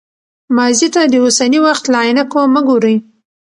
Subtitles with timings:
[0.55, 2.97] ماضي ته د اوسني وخت له عینکو مه ګورئ.